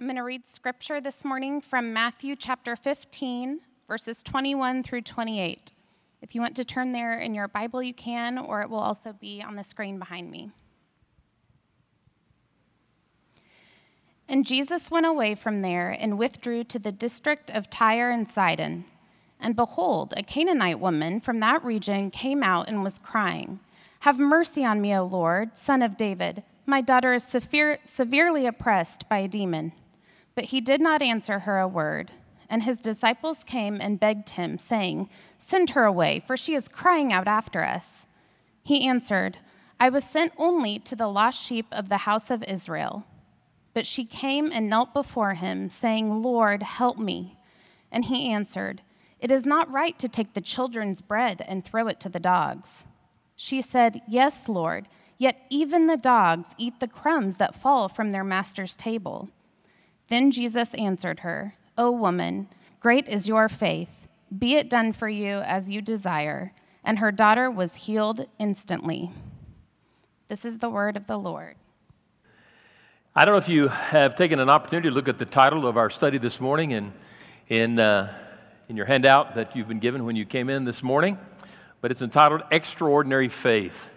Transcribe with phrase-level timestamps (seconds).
[0.00, 3.58] I'm going to read scripture this morning from Matthew chapter 15,
[3.88, 5.72] verses 21 through 28.
[6.22, 9.12] If you want to turn there in your Bible, you can, or it will also
[9.12, 10.52] be on the screen behind me.
[14.28, 18.84] And Jesus went away from there and withdrew to the district of Tyre and Sidon.
[19.40, 23.58] And behold, a Canaanite woman from that region came out and was crying,
[24.00, 26.44] Have mercy on me, O Lord, son of David.
[26.66, 29.72] My daughter is severe, severely oppressed by a demon.
[30.38, 32.12] But he did not answer her a word.
[32.48, 37.12] And his disciples came and begged him, saying, Send her away, for she is crying
[37.12, 37.86] out after us.
[38.62, 39.38] He answered,
[39.80, 43.02] I was sent only to the lost sheep of the house of Israel.
[43.74, 47.36] But she came and knelt before him, saying, Lord, help me.
[47.90, 48.82] And he answered,
[49.18, 52.84] It is not right to take the children's bread and throw it to the dogs.
[53.34, 54.86] She said, Yes, Lord,
[55.18, 59.30] yet even the dogs eat the crumbs that fall from their master's table.
[60.08, 62.48] Then Jesus answered her, O woman,
[62.80, 63.88] great is your faith.
[64.36, 66.52] Be it done for you as you desire.
[66.84, 69.10] And her daughter was healed instantly.
[70.28, 71.56] This is the word of the Lord.
[73.14, 75.76] I don't know if you have taken an opportunity to look at the title of
[75.76, 76.92] our study this morning in,
[77.48, 78.12] in, uh,
[78.68, 81.18] in your handout that you've been given when you came in this morning,
[81.80, 83.88] but it's entitled Extraordinary Faith.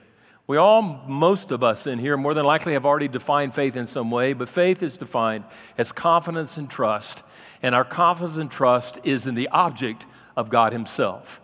[0.52, 3.88] We all, most of us in here, more than likely have already defined faith in
[3.88, 5.45] some way, but faith is defined
[5.77, 7.23] as confidence and trust.
[7.63, 11.39] And our confidence and trust is in the object of God Himself.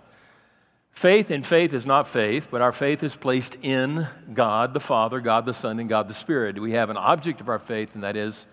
[0.91, 5.22] Faith in faith is not faith, but our faith is placed in God the Father,
[5.22, 6.59] God the Son, and God the Spirit.
[6.59, 8.45] We have an object of our faith, and that is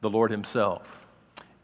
[0.00, 0.82] the Lord Himself.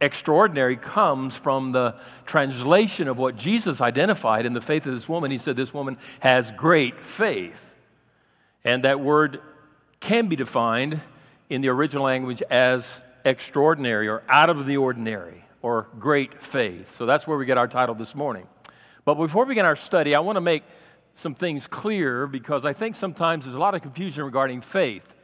[0.00, 5.32] Extraordinary comes from the translation of what Jesus identified in the faith of this woman.
[5.32, 7.65] He said, This woman has great faith.
[8.66, 9.40] And that word
[10.00, 11.00] can be defined
[11.48, 16.96] in the original language as extraordinary or out of the ordinary or great faith.
[16.96, 18.48] So that's where we get our title this morning.
[19.04, 20.64] But before we begin our study, I want to make
[21.14, 25.14] some things clear because I think sometimes there's a lot of confusion regarding faith.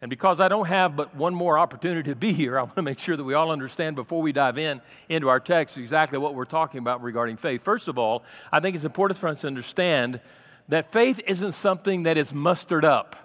[0.00, 2.82] And because I don't have but one more opportunity to be here, I want to
[2.82, 6.34] make sure that we all understand before we dive in into our text exactly what
[6.34, 7.62] we're talking about regarding faith.
[7.62, 10.20] First of all, I think it's important for us to understand
[10.68, 13.16] that faith isn't something that is mustered up.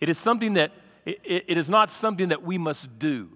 [0.00, 0.72] It is something that,
[1.04, 3.28] it, it is not something that we must do.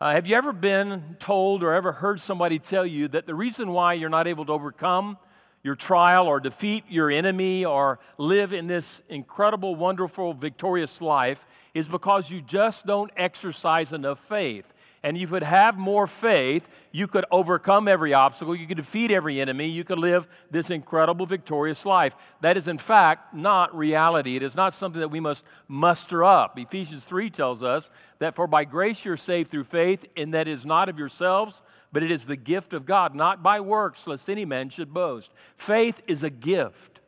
[0.00, 3.70] Uh, have you ever been told or ever heard somebody tell you that the reason
[3.70, 5.16] why you're not able to overcome
[5.62, 11.86] your trial or defeat your enemy or live in this incredible, wonderful, victorious life is
[11.86, 14.66] because you just don't exercise enough faith?
[15.04, 19.40] And you could have more faith, you could overcome every obstacle, you could defeat every
[19.40, 22.14] enemy, you could live this incredible, victorious life.
[22.40, 24.36] That is, in fact, not reality.
[24.36, 26.56] It is not something that we must muster up.
[26.58, 30.64] Ephesians 3 tells us that for by grace you're saved through faith, and that is
[30.64, 34.44] not of yourselves, but it is the gift of God, not by works, lest any
[34.44, 35.32] man should boast.
[35.56, 37.00] Faith is a gift,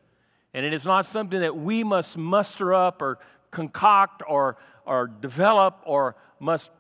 [0.52, 3.18] and it is not something that we must muster up or
[3.52, 6.70] concoct or, or develop or must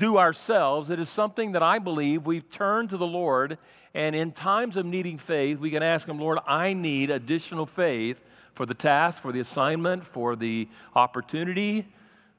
[0.00, 0.90] do ourselves.
[0.90, 3.58] It is something that I believe we've turned to the Lord,
[3.94, 8.18] and in times of needing faith, we can ask Him, Lord, I need additional faith
[8.54, 11.86] for the task, for the assignment, for the opportunity,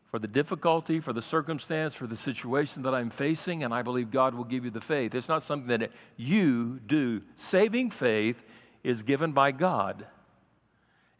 [0.09, 4.09] for the difficulty, for the circumstance, for the situation that I'm facing, and I believe
[4.09, 5.13] God will give you the faith.
[5.13, 7.21] It's not something that you do.
[7.35, 8.44] Saving faith
[8.83, 10.07] is given by God.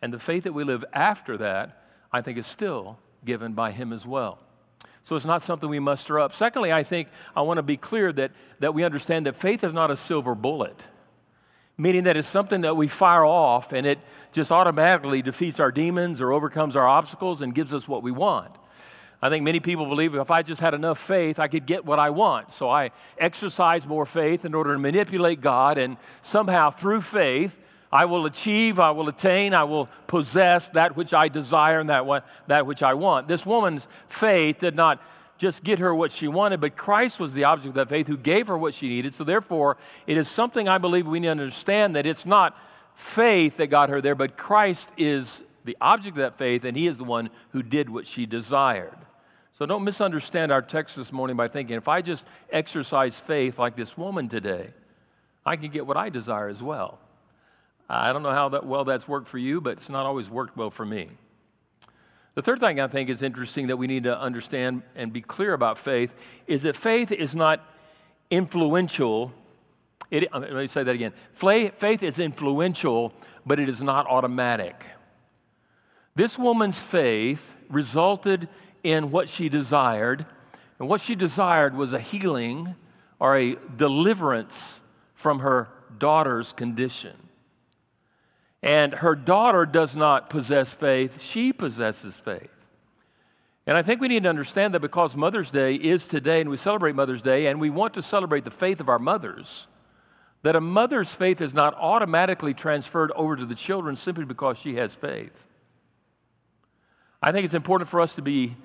[0.02, 3.94] And the faith that we live after that, I think, is still given by Him
[3.94, 4.40] as well.
[5.04, 6.34] So it's not something we muster up.
[6.34, 9.74] Secondly, I think I want to be clear that, that we understand that faith is
[9.74, 10.80] not a silver bullet,
[11.78, 14.00] meaning that it's something that we fire off and it
[14.32, 18.56] just automatically defeats our demons or overcomes our obstacles and gives us what we want.
[19.24, 22.00] I think many people believe if I just had enough faith, I could get what
[22.00, 22.52] I want.
[22.52, 27.60] So I exercise more faith in order to manipulate God, and somehow through faith,
[27.92, 32.06] I will achieve, I will attain, I will possess that which I desire and that,
[32.06, 33.28] one, that which I want.
[33.28, 35.02] This woman's faith did not
[35.38, 38.16] just get her what she wanted, but Christ was the object of that faith who
[38.16, 39.14] gave her what she needed.
[39.14, 39.76] So, therefore,
[40.06, 42.56] it is something I believe we need to understand that it's not
[42.94, 46.88] faith that got her there, but Christ is the object of that faith, and He
[46.88, 48.98] is the one who did what she desired.
[49.54, 53.76] So, don't misunderstand our text this morning by thinking if I just exercise faith like
[53.76, 54.70] this woman today,
[55.44, 57.00] I can get what I desire as well.
[57.94, 60.56] I don't know how that well that's worked for you, but it's not always worked
[60.56, 61.10] well for me.
[62.36, 65.54] The third thing I think is interesting that we need to understand and be clear
[65.54, 66.16] about faith
[66.48, 67.62] is that faith is not
[68.30, 69.34] influential.
[70.10, 71.12] It, uh, let me say that again.
[71.34, 73.12] Faith is influential,
[73.46, 74.86] but it is not automatic.
[76.16, 78.48] This woman's faith resulted
[78.84, 80.26] in what she desired,
[80.80, 82.74] And what she desired was a healing
[83.20, 84.80] or a deliverance
[85.16, 85.68] from her
[86.00, 87.16] daughter's condition.
[88.64, 92.50] And her daughter does not possess faith, she possesses faith.
[93.68, 96.58] And I think we need to understand that because Mother's Day is today and we
[96.58, 99.68] celebrate Mother's Day and we want to celebrate the faith of our mothers,
[100.44, 104.76] that a mother's faith is not automatically transferred over to the children simply because she
[104.76, 105.34] has faith.
[107.22, 108.58] I think it's important for us to be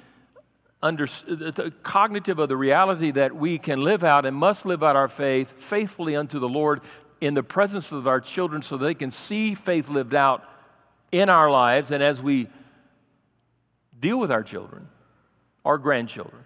[0.83, 4.97] under, uh, cognitive of the reality that we can live out and must live out
[4.97, 6.81] our faith faithfully unto the Lord
[7.21, 10.45] in the presence of our children so they can see faith lived out
[11.13, 12.49] in our lives and as we
[13.99, 14.89] deal with our children,
[15.65, 16.45] our grandchildren.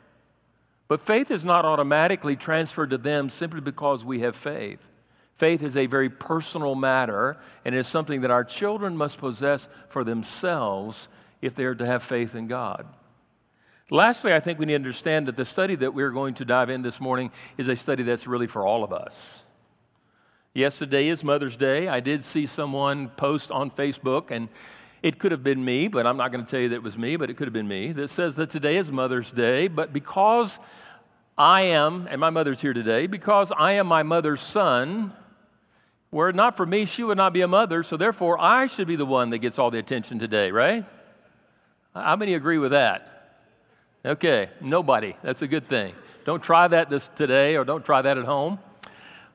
[0.88, 4.80] But faith is not automatically transferred to them simply because we have faith.
[5.34, 10.04] Faith is a very personal matter and is something that our children must possess for
[10.04, 11.08] themselves
[11.40, 12.86] if they are to have faith in God.
[13.90, 16.70] Lastly, I think we need to understand that the study that we're going to dive
[16.70, 19.40] in this morning is a study that's really for all of us.
[20.52, 21.86] Yes, today is Mother's Day.
[21.86, 24.48] I did see someone post on Facebook, and
[25.00, 26.98] it could have been me, but I'm not going to tell you that it was
[26.98, 29.92] me, but it could have been me, that says that today is Mother's Day, but
[29.92, 30.58] because
[31.38, 35.12] I am, and my mother's here today, because I am my mother's son,
[36.10, 38.88] were it not for me, she would not be a mother, so therefore I should
[38.88, 40.84] be the one that gets all the attention today, right?
[41.94, 43.38] How many agree with that?
[44.04, 45.14] Okay, nobody.
[45.22, 45.94] That's a good thing.
[46.24, 48.58] Don't try that this today or don't try that at home.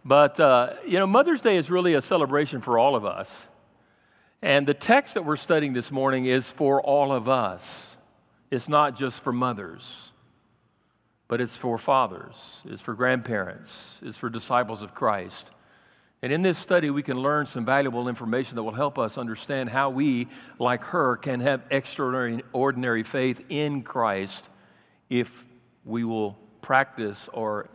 [0.06, 3.48] But, uh, you know, Mother's Day is really a celebration for all of us.
[4.44, 7.98] And the text that we're studying this morning is for all of us.
[8.52, 10.12] It's not just for mothers,
[11.28, 15.50] but it's for fathers, it's for grandparents, it's for disciples of Christ.
[16.22, 19.69] And in this study, we can learn some valuable information that will help us understand
[19.69, 20.28] how we,
[20.60, 24.48] like her, can have extraordinary ordinary faith in Christ
[25.10, 25.44] if
[25.84, 27.69] we will practice or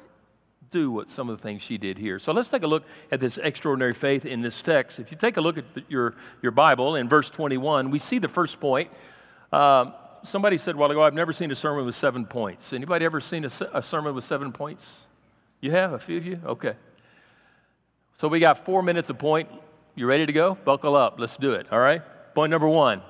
[0.71, 2.19] do what some of the things she did here.
[2.19, 4.99] So let's take a look at this extraordinary faith in this text.
[4.99, 8.19] If you take a look at the, your, your Bible in verse 21, we see
[8.19, 8.91] the first point.
[9.53, 12.73] Uh, somebody said a while ago, I've never seen a sermon with seven points.
[12.73, 15.01] Anybody ever seen a, a sermon with seven points?
[15.61, 15.93] You have?
[15.93, 16.41] A few of you?
[16.47, 16.75] Okay.
[18.17, 19.49] So we got four minutes a point.
[19.95, 20.57] You ready to go?
[20.65, 21.17] Buckle up.
[21.19, 21.67] Let's do it.
[21.73, 22.03] All right?
[22.35, 23.03] Point number one.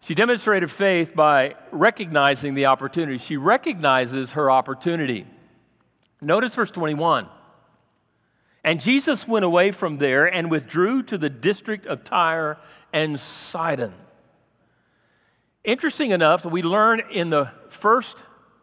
[0.00, 3.18] She demonstrated faith by recognizing the opportunity.
[3.18, 5.26] She recognizes her opportunity.
[6.22, 7.26] Notice verse 21.
[8.64, 12.58] And Jesus went away from there and withdrew to the district of Tyre
[12.92, 13.92] and Sidon.
[15.64, 18.22] Interesting enough, we learn in the first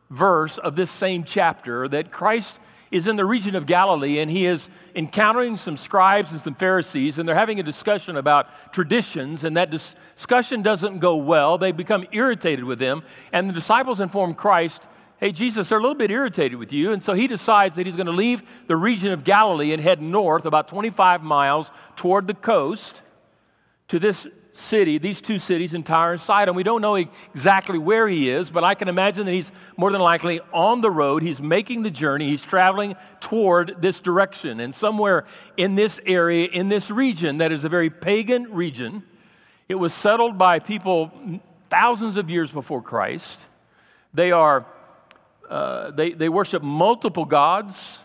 [0.09, 2.57] verse of this same chapter that Christ
[2.91, 7.19] is in the region of Galilee and he is encountering some scribes and some Pharisees,
[7.19, 11.57] and they're having a discussion about traditions, and that discussion doesn't go well.
[11.57, 14.87] They become irritated with him, and the disciples inform Christ
[15.19, 16.91] hey, Jesus, they're a little bit irritated with you.
[16.91, 20.01] And so he decides that he's going to leave the region of Galilee and head
[20.01, 23.01] north about 25 miles toward the coast
[23.89, 26.55] to this city, these two cities in Tyre and Sidon.
[26.55, 30.01] We don't know exactly where he is, but I can imagine that he's more than
[30.01, 31.23] likely on the road.
[31.23, 32.29] He's making the journey.
[32.29, 34.59] He's traveling toward this direction.
[34.59, 35.25] And somewhere
[35.57, 39.03] in this area, in this region that is a very pagan region,
[39.67, 41.11] it was settled by people
[41.69, 43.45] thousands of years before Christ.
[44.13, 44.65] They are
[45.49, 47.99] uh, they, they worship multiple gods.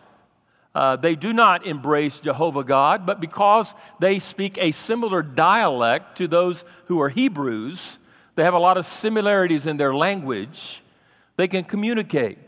[0.74, 6.26] Uh, they do not embrace Jehovah God, but because they speak a similar dialect to
[6.26, 7.98] those who are Hebrews,
[8.34, 10.82] they have a lot of similarities in their language.
[11.36, 12.38] They can communicate.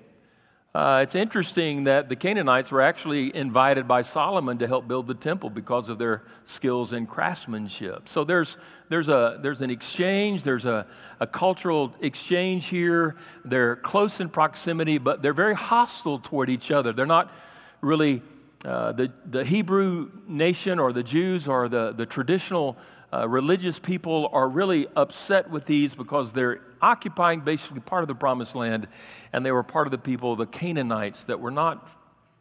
[0.77, 5.15] Uh, it's interesting that the Canaanites were actually invited by Solomon to help build the
[5.15, 8.07] temple because of their skills in craftsmanship.
[8.07, 8.59] So there's,
[8.91, 10.87] there's, a, there's an exchange, there's a,
[11.19, 13.17] a cultural exchange here.
[13.43, 16.93] They're close in proximity, but they're very hostile toward each other.
[16.93, 17.33] They're not
[17.81, 18.21] really
[18.63, 22.77] uh, the, the Hebrew nation or the Jews or the, the traditional
[23.15, 28.15] uh, religious people are really upset with these because they're occupying basically part of the
[28.15, 28.89] promised land,
[29.33, 31.89] and they were part of the people, the Canaanites, that were not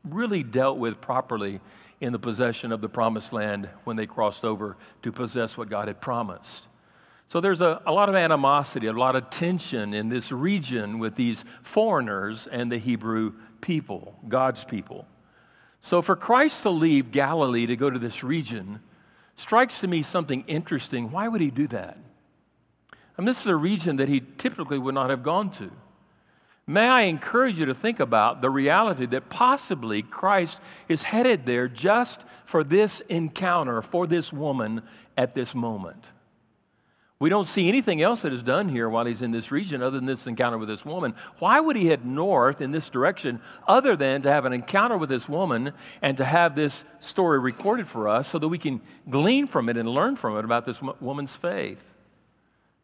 [0.04, 1.60] really dealt with properly
[2.02, 5.88] in the possession of the promised land when they crossed over to possess what God
[5.88, 6.68] had promised.
[7.28, 11.16] So there's a, a lot of animosity, a lot of tension in this region with
[11.16, 15.08] these foreigners and the Hebrew people, God's people.
[15.82, 18.80] So for Christ to leave Galilee to go to this region
[19.36, 21.12] strikes to me something interesting.
[21.12, 21.98] Why would he do that?
[23.18, 25.72] I mean, this is a region that he typically would not have gone to.
[26.68, 30.58] May I encourage you to think about the reality that possibly Christ
[30.90, 34.82] is headed there just for this encounter, for this woman
[35.16, 36.04] at this moment.
[37.18, 39.98] We don't see anything else that is done here while he's in this region other
[39.98, 41.16] than this encounter with this woman.
[41.40, 45.10] Why would he head north in this direction other than to have an encounter with
[45.10, 49.48] this woman and to have this story recorded for us so that we can glean
[49.48, 51.95] from it and learn from it about this woman's faith?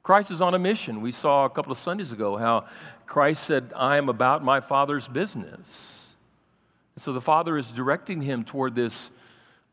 [0.04, 1.02] Christ is on a mission.
[1.02, 2.66] We saw a couple of Sundays ago how
[3.06, 6.16] Christ said, I am about my Father's business.
[6.98, 9.10] so the Father is directing him toward this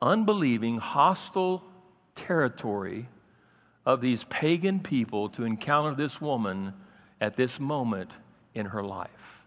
[0.00, 1.62] unbelieving, hostile
[2.14, 3.08] territory
[3.86, 6.74] of these pagan people to encounter this woman
[7.20, 8.10] at this moment
[8.54, 9.42] in her life.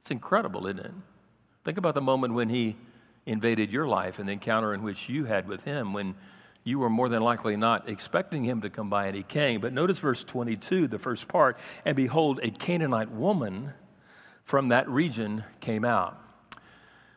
[0.00, 0.92] It's incredible, isn't it?
[1.64, 2.76] Think about the moment when he
[3.26, 6.14] invaded your life and the encounter in which you had with him when
[6.68, 9.60] you were more than likely not expecting him to come by and he came.
[9.60, 13.72] But notice verse 22, the first part, and behold, a Canaanite woman
[14.44, 16.18] from that region came out.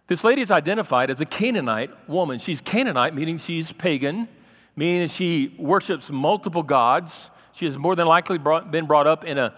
[0.08, 2.40] This lady is identified as a Canaanite woman.
[2.40, 4.28] She's Canaanite, meaning she's pagan
[4.76, 7.30] meaning she worships multiple gods.
[7.54, 9.54] She has more than likely brought, been brought up in a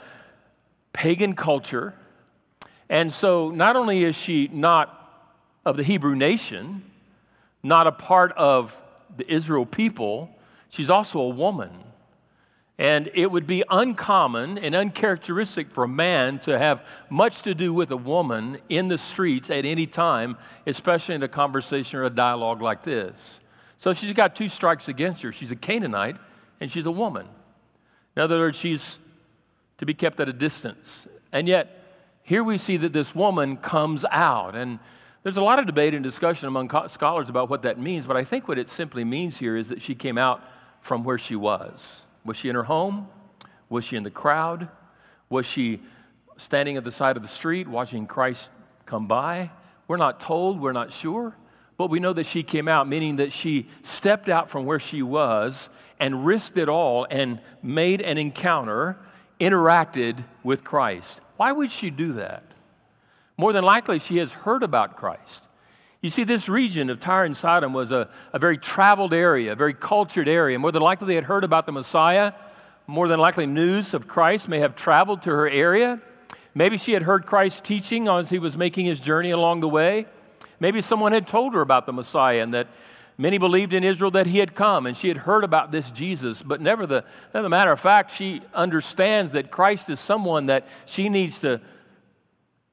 [0.91, 1.93] pagan culture.
[2.89, 4.99] And so, not only is she not
[5.65, 6.83] of the Hebrew nation,
[7.61, 8.75] not a part of
[9.17, 10.29] the Israel people,
[10.69, 11.71] she's also a woman.
[12.79, 17.71] And it would be uncommon and uncharacteristic for a man to have much to do
[17.73, 22.09] with a woman in the streets at any time, especially in a conversation or a
[22.09, 23.39] dialogue like this.
[23.77, 25.31] So she's got two strikes against her.
[25.31, 26.17] She's a Canaanite
[26.59, 27.27] and she's a woman.
[28.15, 28.97] In other words, she's
[29.77, 31.07] to be kept at a distance.
[31.31, 31.83] And yet,
[32.23, 34.55] here we see that this woman comes out.
[34.55, 34.79] And
[35.23, 38.25] there's a lot of debate and discussion among scholars about what that means, but I
[38.25, 40.43] think what it simply means here is that she came out
[40.81, 42.01] from where she was.
[42.25, 43.07] Was she in her home?
[43.69, 44.67] Was she in the crowd?
[45.29, 45.81] Was she
[46.37, 48.49] standing at the side of the street watching Christ
[48.85, 49.49] come by?
[49.87, 51.35] We're not told, we're not sure.
[51.77, 55.01] But we know that she came out, meaning that she stepped out from where she
[55.01, 58.97] was and risked it all and made an encounter,
[59.39, 61.19] interacted with Christ.
[61.37, 62.43] Why would she do that?
[63.37, 65.43] More than likely, she has heard about Christ.
[66.01, 69.55] You see, this region of Tyre and Sidon was a, a very traveled area, a
[69.55, 70.59] very cultured area.
[70.59, 72.33] More than likely, they had heard about the Messiah.
[72.87, 76.01] More than likely, news of Christ may have traveled to her area.
[76.53, 80.05] Maybe she had heard Christ's teaching as he was making his journey along the way.
[80.59, 82.67] Maybe someone had told her about the Messiah and that
[83.17, 86.41] many believed in Israel that he had come and she had heard about this Jesus.
[86.41, 90.67] But never the, as a matter of fact, she understands that Christ is someone that
[90.85, 91.61] she needs to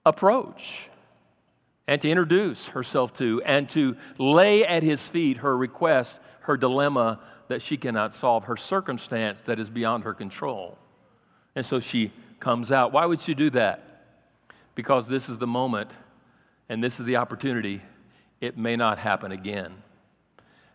[0.04, 0.88] approach
[1.87, 7.21] and to introduce herself to and to lay at his feet her request, her dilemma
[7.49, 10.78] that she cannot solve, her circumstance that is beyond her control.
[11.57, 12.92] And so she comes out.
[12.92, 14.04] Why would she do that?
[14.75, 15.90] Because this is the moment
[16.69, 17.83] and this is the opportunity,
[18.40, 19.75] it may not happen again.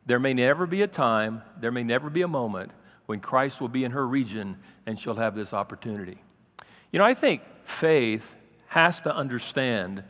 [0.06, 2.72] There may never be a time, there may never be a moment
[3.06, 6.18] when Christ will be in her region and she'll have this opportunity.
[6.92, 8.36] You know, I think faith
[8.76, 10.04] has to understand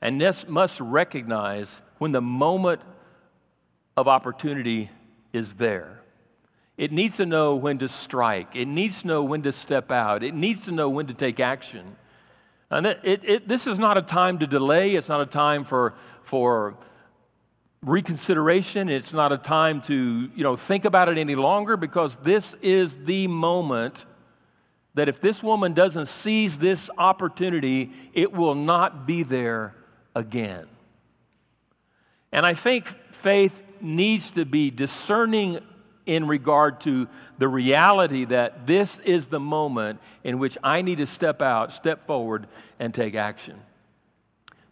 [0.00, 2.80] and must recognize when the moment
[3.96, 4.88] of opportunity
[5.32, 6.00] is there.
[6.78, 8.54] It needs to know when to strike.
[8.54, 10.22] It needs to know when to step out.
[10.22, 11.96] It needs to know when to take action.
[12.70, 14.94] And it, it, it, this is not a time to delay.
[14.94, 16.76] It's not a time for, for
[17.82, 18.88] reconsideration.
[18.88, 22.96] It's not a time to you know, think about it any longer because this is
[22.98, 24.06] the moment
[24.94, 29.74] that if this woman doesn't seize this opportunity, it will not be there
[30.14, 30.66] again.
[32.32, 35.60] And I think faith needs to be discerning
[36.06, 41.06] in regard to the reality that this is the moment in which I need to
[41.06, 42.46] step out, step forward,
[42.78, 43.60] and take action.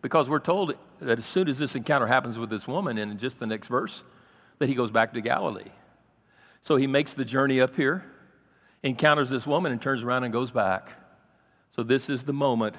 [0.03, 3.39] Because we're told that as soon as this encounter happens with this woman, in just
[3.39, 4.03] the next verse,
[4.59, 5.71] that he goes back to Galilee.
[6.63, 8.05] So he makes the journey up here,
[8.83, 10.93] encounters this woman, and turns around and goes back.
[11.75, 12.77] So this is the moment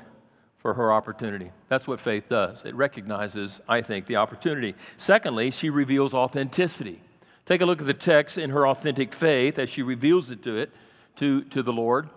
[0.58, 1.51] for her opportunity.
[1.70, 2.65] That's what faith does.
[2.65, 4.75] It recognizes, I think, the opportunity.
[4.98, 7.01] Secondly, she reveals authenticity.
[7.46, 10.58] Take a look at the text in her authentic faith as she reveals it to
[10.58, 10.72] it
[11.15, 12.10] to, to the Lord.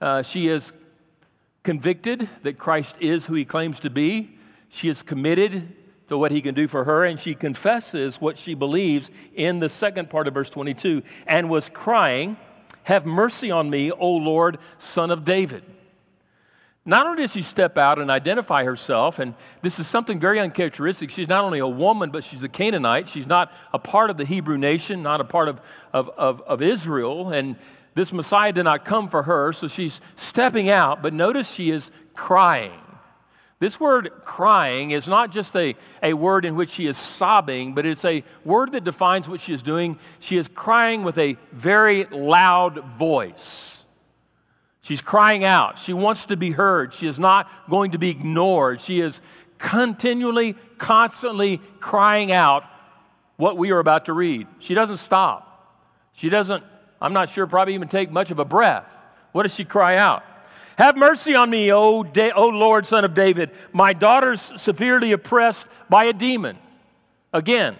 [0.00, 0.72] Uh, she is
[1.62, 4.36] convicted that Christ is who he claims to be.
[4.68, 5.74] She is committed
[6.08, 9.68] to what he can do for her, and she confesses what she believes in the
[9.68, 12.36] second part of verse 22 and was crying,
[12.84, 15.64] Have mercy on me, O Lord, son of David.
[16.86, 21.10] Not only does she step out and identify herself, and this is something very uncharacteristic,
[21.10, 23.08] she's not only a woman, but she's a Canaanite.
[23.08, 25.60] She's not a part of the Hebrew nation, not a part of,
[25.94, 27.56] of, of, of Israel, and
[27.94, 31.90] this Messiah did not come for her, so she's stepping out, but notice she is
[32.12, 32.72] crying.
[33.64, 37.86] This word crying is not just a, a word in which she is sobbing, but
[37.86, 39.98] it's a word that defines what she is doing.
[40.20, 43.82] She is crying with a very loud voice.
[44.82, 45.78] She's crying out.
[45.78, 46.92] She wants to be heard.
[46.92, 48.82] She is not going to be ignored.
[48.82, 49.22] She is
[49.56, 52.64] continually, constantly crying out
[53.36, 54.46] what we are about to read.
[54.58, 55.74] She doesn't stop.
[56.12, 56.62] She doesn't,
[57.00, 58.94] I'm not sure, probably even take much of a breath.
[59.32, 60.22] What does she cry out?
[60.76, 63.50] Have mercy on me, O, da- o Lord, son of David.
[63.72, 66.58] My daughter's severely oppressed by a demon.
[67.32, 67.76] Again,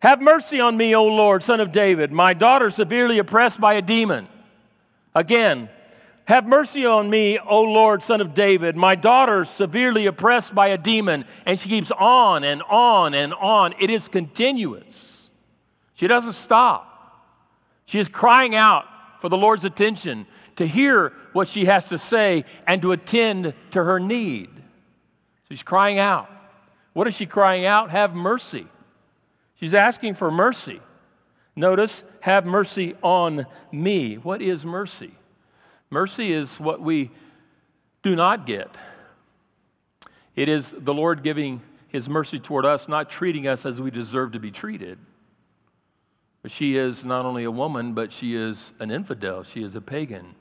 [0.00, 2.12] have mercy on me, O Lord, son of David.
[2.12, 4.28] My daughter severely oppressed by a demon.
[5.14, 5.70] Again,
[6.26, 8.76] have mercy on me, O Lord, son of David.
[8.76, 11.24] My daughter severely oppressed by a demon.
[11.46, 13.74] And she keeps on and on and on.
[13.78, 15.30] It is continuous.
[15.94, 16.90] She doesn't stop.
[17.86, 18.84] She is crying out
[19.20, 23.84] for the Lord's attention to hear what she has to say and to attend to
[23.84, 24.50] her need.
[25.48, 26.30] She's crying out.
[26.92, 27.90] What is she crying out?
[27.90, 28.66] Have mercy.
[29.54, 30.80] She's asking for mercy.
[31.56, 34.16] Notice, have mercy on me.
[34.16, 35.12] What is mercy?
[35.90, 37.10] Mercy is what we
[38.02, 38.68] do not get.
[40.34, 44.32] It is the Lord giving his mercy toward us, not treating us as we deserve
[44.32, 44.98] to be treated.
[46.46, 49.44] She is not only a woman, but she is an infidel.
[49.44, 50.34] She is a pagan.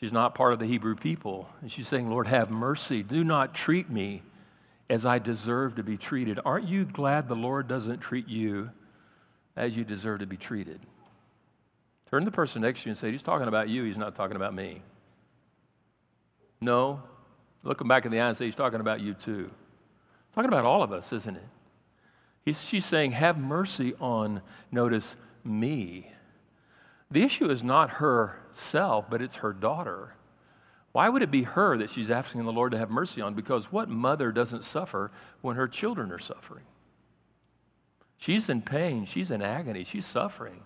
[0.00, 1.48] She's not part of the Hebrew people.
[1.60, 3.02] And she's saying, Lord, have mercy.
[3.02, 4.22] Do not treat me
[4.88, 6.38] as I deserve to be treated.
[6.44, 8.70] Aren't you glad the Lord doesn't treat you
[9.56, 10.80] as you deserve to be treated?
[12.10, 14.14] Turn to the person next to you and say, He's talking about you, He's not
[14.14, 14.82] talking about me.
[16.60, 17.02] No.
[17.64, 19.50] Look him back in the eye and say, He's talking about you too.
[19.50, 21.48] He's talking about all of us, isn't it?
[22.44, 26.12] He's, she's saying, Have mercy on, notice, me.
[27.10, 30.14] The issue is not herself, but it's her daughter.
[30.92, 33.34] Why would it be her that she's asking the Lord to have mercy on?
[33.34, 35.10] Because what mother doesn't suffer
[35.40, 36.64] when her children are suffering?
[38.18, 40.60] She's in pain, she's in agony, she's suffering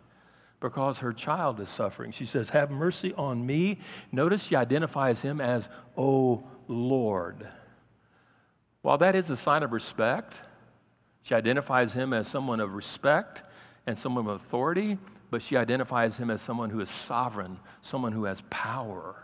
[0.58, 2.12] because her child is suffering.
[2.12, 3.78] She says, Have mercy on me.
[4.10, 7.46] Notice she identifies him as, O Lord.
[8.80, 10.40] While that is a sign of respect,
[11.22, 13.42] she identifies him as someone of respect
[13.86, 14.98] and someone of authority
[15.32, 19.16] but she identifies him as someone who is sovereign, someone who has power,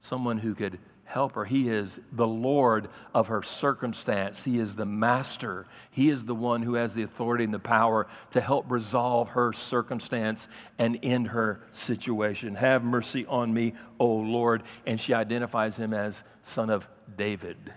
[0.00, 1.44] someone who could help her.
[1.44, 4.42] He is the Lord of her circumstance.
[4.42, 5.66] He is the master.
[5.92, 9.52] He is the one who has the authority and the power to help resolve her
[9.52, 10.48] circumstance
[10.80, 12.56] and end her situation.
[12.56, 14.64] Have mercy on me, O Lord.
[14.84, 17.72] And she identifies him as son of David.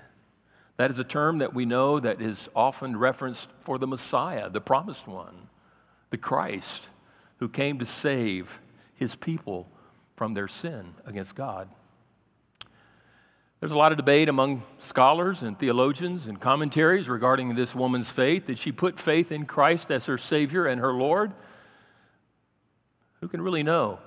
[0.77, 4.59] That is a term that we know that is often referenced for the Messiah, the
[4.59, 5.49] promised one,
[6.09, 6.89] the Christ
[7.39, 8.59] who came to save
[8.95, 9.67] his people
[10.15, 11.69] from their sin against God.
[13.59, 18.45] There's a lot of debate among scholars and theologians and commentaries regarding this woman's faith.
[18.45, 21.31] Did she put faith in Christ as her Savior and her Lord?
[23.21, 23.99] Who can really know?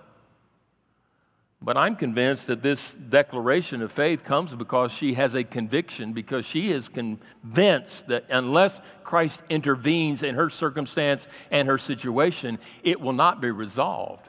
[1.62, 6.46] But I'm convinced that this declaration of faith comes because she has a conviction, because
[6.46, 13.12] she is convinced that unless Christ intervenes in her circumstance and her situation, it will
[13.12, 14.27] not be resolved.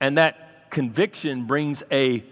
[0.00, 2.24] And that conviction brings a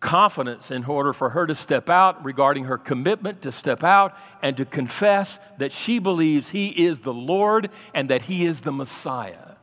[0.00, 4.56] confidence in order for her to step out regarding her commitment to step out and
[4.56, 9.56] to confess that she believes He is the Lord and that He is the Messiah.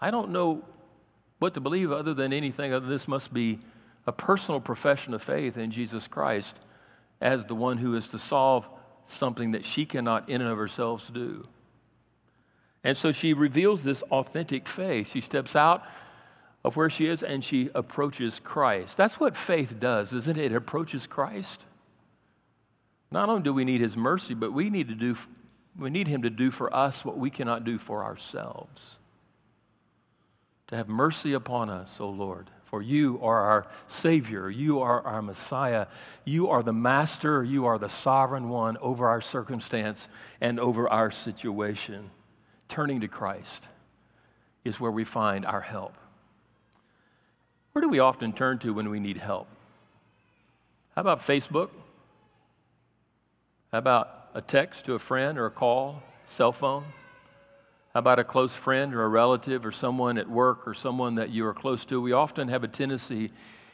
[0.00, 0.64] I don't know
[1.40, 3.58] what to believe other than anything other this must be
[4.06, 6.56] a personal profession of faith in Jesus Christ
[7.20, 8.68] as the one who is to solve
[9.04, 11.46] something that she cannot in and of herself do.
[12.84, 15.10] And so she reveals this authentic faith.
[15.10, 15.82] She steps out
[16.62, 18.96] of where she is and she approaches Christ.
[18.96, 20.52] That's what faith does, isn't it?
[20.52, 21.64] It approaches Christ.
[23.10, 25.16] Not only do we need his mercy, but we need to do
[25.78, 28.98] we need him to do for us what we cannot do for ourselves
[30.70, 32.48] to have mercy upon us, O Lord.
[32.66, 34.48] For you are our Savior.
[34.48, 35.88] You are our Messiah.
[36.24, 37.42] You are the Master.
[37.42, 40.06] You are the sovereign one over our circumstance
[40.40, 42.10] and over our situation.
[42.68, 43.66] Turning to Christ
[44.64, 45.94] is where we find our help.
[47.72, 49.48] Where do we often turn to when we need help?
[50.94, 51.70] How about Facebook?
[53.72, 56.84] How about a text to a friend or a call, cell phone?
[57.94, 61.44] About a close friend or a relative or someone at work or someone that you
[61.46, 62.00] are close to?
[62.00, 63.32] We often have a tendency,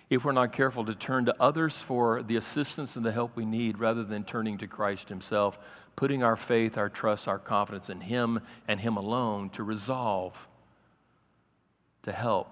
[0.09, 3.45] if we're not careful, to turn to others for the assistance and the help we
[3.45, 5.59] need rather than turning to Christ Himself,
[5.97, 10.49] putting our faith, our trust, our confidence in Him and Him alone to resolve,
[12.05, 12.49] to help,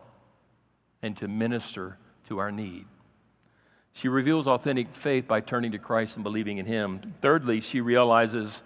[1.00, 1.96] and to minister
[2.28, 2.84] to our need.
[3.94, 7.14] She reveals authentic faith by turning to Christ and believing in Him.
[7.22, 8.60] Thirdly, she realizes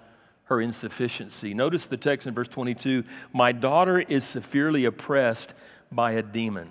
[0.49, 1.55] her insufficiency.
[1.55, 5.55] Notice the text in verse 22 My daughter is severely oppressed
[5.93, 6.69] by a demon.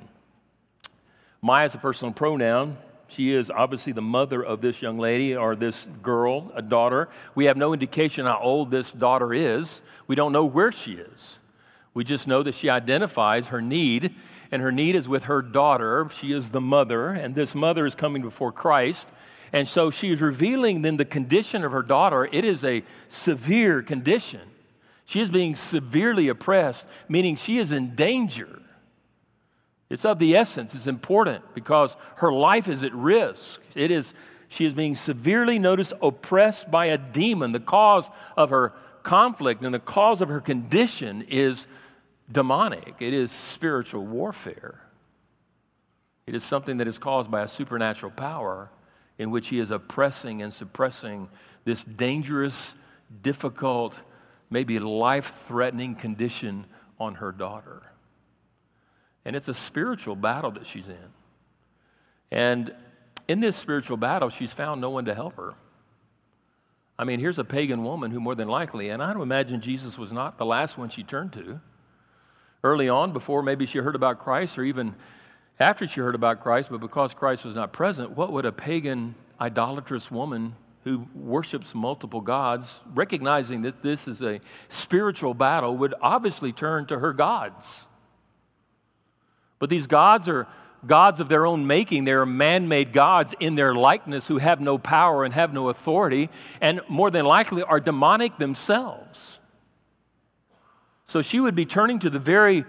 [1.41, 2.77] My is a personal pronoun.
[3.07, 7.07] She is obviously the mother of this young lady or this girl, a daughter.
[7.35, 9.81] We have no indication how old this daughter is.
[10.07, 11.39] We don't know where she is.
[11.93, 14.13] We just know that she identifies her need,
[14.51, 16.09] and her need is with her daughter.
[16.19, 19.07] She is the mother, and this mother is coming before Christ.
[19.53, 22.25] And so she is revealing then the condition of her daughter.
[22.25, 24.41] It is a severe condition.
[25.05, 28.59] She is being severely oppressed, meaning she is in danger.
[29.89, 33.61] It's of the essence, it's important because her life is at risk.
[33.73, 34.13] It is,
[34.49, 37.53] she is being severely noticed oppressed by a demon.
[37.53, 41.67] The cause of her conflict and the cause of her condition is
[42.29, 44.81] demonic, it is spiritual warfare.
[46.25, 48.69] It is something that is caused by a supernatural power
[49.17, 51.29] in which he is oppressing and suppressing
[51.65, 52.75] this dangerous,
[53.21, 53.95] difficult,
[54.49, 56.65] maybe life threatening condition
[56.99, 57.81] on her daughter.
[59.25, 61.09] And it's a spiritual battle that she's in.
[62.31, 62.73] And
[63.27, 65.53] in this spiritual battle, she's found no one to help her.
[66.99, 69.97] I mean, here's a pagan woman who, more than likely, and I don't imagine Jesus
[69.97, 71.59] was not the last one she turned to.
[72.63, 74.95] Early on, before maybe she heard about Christ, or even
[75.59, 79.15] after she heard about Christ, but because Christ was not present, what would a pagan,
[79.41, 84.39] idolatrous woman who worships multiple gods, recognizing that this is a
[84.69, 87.87] spiritual battle, would obviously turn to her gods?
[89.59, 90.47] But these gods are
[90.85, 92.03] gods of their own making.
[92.03, 95.69] They are man made gods in their likeness who have no power and have no
[95.69, 96.29] authority,
[96.61, 99.39] and more than likely are demonic themselves.
[101.05, 102.65] So she would be turning to the very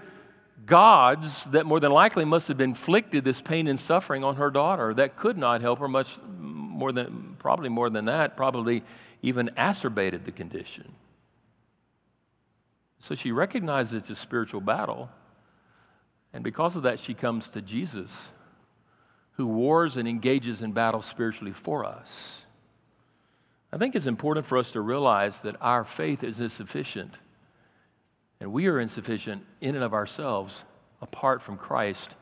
[0.68, 4.94] gods that more than likely must have inflicted this pain and suffering on her daughter
[4.94, 8.84] that could not help her much more than, probably more than that, probably
[9.22, 10.92] even acerbated the condition.
[13.00, 15.10] So she recognizes it's a spiritual battle.
[16.32, 18.28] And because of that, she comes to Jesus,
[19.32, 22.42] who wars and engages in battle spiritually for us.
[23.72, 27.14] I think it's important for us to realize that our faith is insufficient,
[28.40, 30.64] and we are insufficient in and of ourselves
[31.02, 32.14] apart from Christ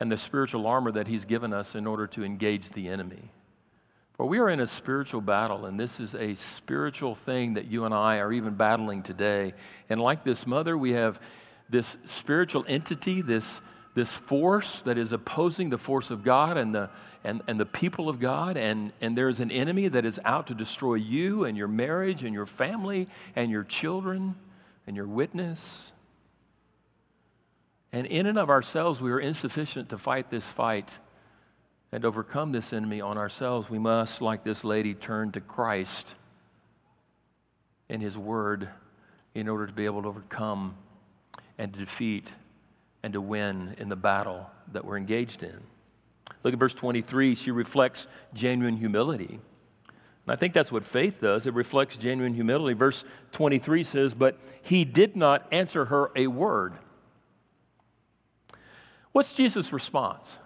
[0.00, 3.30] and the spiritual armor that He's given us in order to engage the enemy.
[4.14, 7.84] For we are in a spiritual battle, and this is a spiritual thing that you
[7.84, 9.54] and I are even battling today.
[9.88, 11.20] And like this mother, we have
[11.68, 13.60] this spiritual entity, this,
[13.94, 16.90] this force that is opposing the force of God and the,
[17.22, 20.54] and, and the people of God, and, and there's an enemy that is out to
[20.54, 24.34] destroy you and your marriage and your family and your children
[24.88, 25.92] and your witness.
[27.92, 30.98] And in and of ourselves, we are insufficient to fight this fight
[31.92, 33.68] and overcome this enemy on ourselves.
[33.68, 36.14] We must, like this lady, turn to Christ
[37.90, 38.70] and His Word
[39.34, 40.74] in order to be able to overcome
[41.58, 42.28] and to defeat
[43.02, 45.60] and to win in the battle that we're engaged in.
[46.42, 47.34] Look at verse 23.
[47.34, 49.38] She reflects genuine humility.
[50.28, 51.46] And I think that's what faith does.
[51.46, 52.74] It reflects genuine humility.
[52.74, 56.74] Verse 23 says, But he did not answer her a word.
[59.12, 60.36] What's Jesus' response?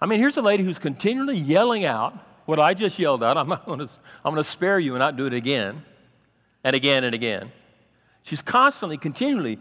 [0.00, 3.36] I mean, here's a lady who's continually yelling out what I just yelled out.
[3.36, 3.88] I'm going to
[4.24, 5.84] I'm going to spare you and not do it again
[6.62, 7.50] and again and again.
[8.22, 9.58] She's constantly, continually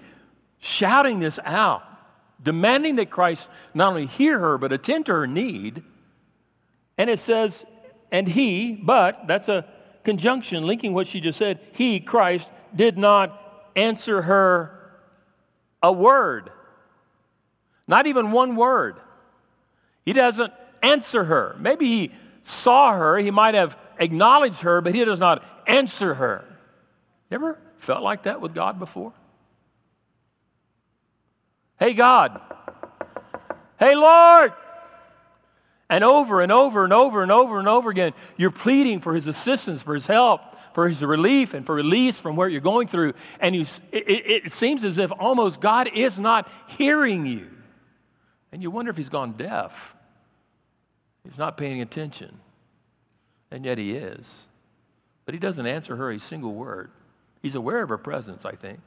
[0.60, 1.82] shouting this out,
[2.44, 5.82] demanding that Christ not only hear her, but attend to her need.
[6.96, 7.66] And it says,
[8.14, 9.66] and he, but that's a
[10.04, 11.60] conjunction linking what she just said.
[11.72, 14.80] He, Christ, did not answer her
[15.82, 16.52] a word.
[17.88, 18.98] Not even one word.
[20.06, 21.56] He doesn't answer her.
[21.60, 22.12] Maybe he
[22.44, 26.46] saw her, he might have acknowledged her, but he does not answer her.
[27.32, 29.12] You ever felt like that with God before?
[31.80, 32.40] Hey, God.
[33.80, 34.54] Hey, Lord.
[35.94, 39.28] And over and over and over and over and over again, you're pleading for His
[39.28, 40.42] assistance, for His help,
[40.74, 43.14] for His relief, and for release from what you're going through.
[43.40, 47.48] And you, it, it seems as if almost God is not hearing you.
[48.52, 49.94] And you wonder if He's gone deaf.
[51.26, 52.40] He's not paying attention.
[53.52, 54.28] And yet He is.
[55.26, 56.90] But He doesn't answer her a single word.
[57.44, 58.80] He's aware of her presence, I think.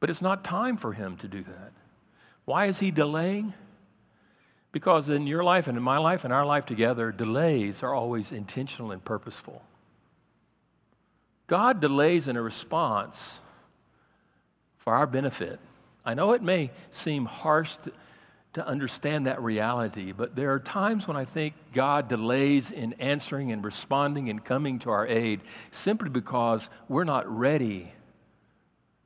[0.00, 1.72] But it's not time for him to do that.
[2.46, 3.54] Why is he delaying?
[4.72, 8.30] Because in your life and in my life and our life together, delays are always
[8.30, 9.62] intentional and purposeful.
[11.46, 13.40] God delays in a response
[14.78, 15.58] for our benefit.
[16.04, 17.76] I know it may seem harsh
[18.52, 23.52] to understand that reality, but there are times when I think God delays in answering
[23.52, 27.92] and responding and coming to our aid simply because we're not ready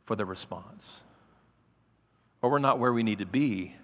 [0.05, 1.00] for the response.
[2.42, 3.74] Or we're not where we need to be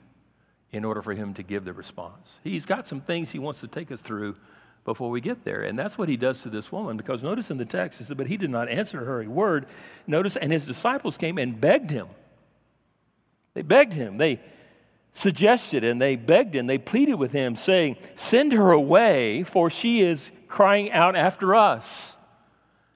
[0.73, 2.31] in order for Him to give the response.
[2.45, 4.37] He's got some things He wants to take us through
[4.85, 5.63] before we get there.
[5.63, 8.17] And that's what He does to this woman because notice in the text, He said,
[8.17, 9.67] But He did not answer her a word.
[10.07, 12.07] Notice, and His disciples came and begged Him.
[13.55, 14.17] They begged Him.
[14.17, 14.41] They
[15.13, 20.03] suggested and they begged and they pleaded with him, saying, Send her away, for she
[20.03, 22.15] is crying out after us.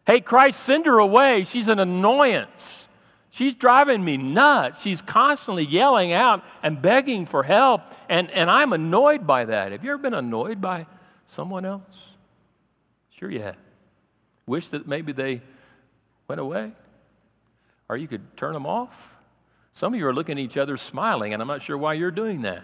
[0.07, 1.45] Hey, Christ, send her away.
[1.45, 2.84] She's an annoyance.
[3.35, 4.83] She's driving me nuts.
[4.83, 9.73] She's constantly yelling out and begging for help, and, and I'm annoyed by that.
[9.73, 10.87] Have you ever been annoyed by
[11.27, 12.11] someone else?
[13.11, 13.57] Sure, you have.
[14.47, 15.43] Wish that maybe they
[16.29, 16.71] went away?
[17.89, 19.17] Or you could turn them off?
[19.73, 22.13] Some of you are looking at each other smiling, and I'm not sure why you're
[22.13, 22.63] doing that.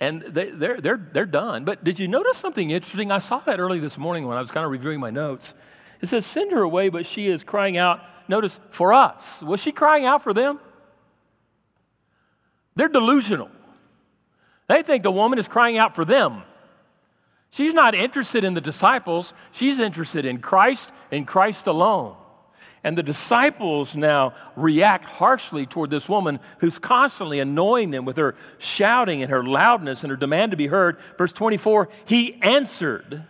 [0.00, 1.64] And they, they're, they're, they're done.
[1.64, 3.12] But did you notice something interesting?
[3.12, 5.54] I saw that early this morning when I was kind of reviewing my notes.
[6.00, 9.42] It says, Send her away, but she is crying out, notice, for us.
[9.42, 10.58] Was she crying out for them?
[12.76, 13.50] They're delusional.
[14.68, 16.42] They think the woman is crying out for them.
[17.50, 22.16] She's not interested in the disciples, she's interested in Christ and Christ alone.
[22.82, 28.36] And the disciples now react harshly toward this woman who's constantly annoying them with her
[28.56, 30.98] shouting and her loudness and her demand to be heard.
[31.18, 33.24] Verse 24, he answered.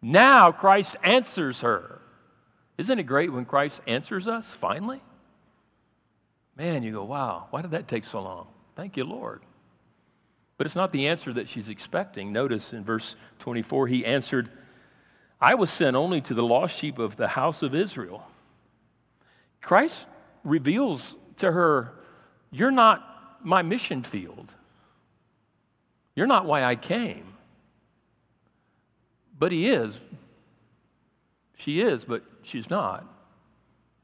[0.00, 1.97] Now Christ answers her.
[2.78, 5.02] Isn't it great when Christ answers us finally?
[6.56, 8.46] Man, you go, wow, why did that take so long?
[8.76, 9.42] Thank you, Lord.
[10.56, 12.32] But it's not the answer that she's expecting.
[12.32, 14.48] Notice in verse 24, he answered,
[15.40, 18.26] I was sent only to the lost sheep of the house of Israel.
[19.60, 20.08] Christ
[20.42, 21.92] reveals to her,
[22.50, 24.52] You're not my mission field.
[26.16, 27.34] You're not why I came.
[29.38, 29.98] But he is.
[31.56, 33.06] She is, but she's not.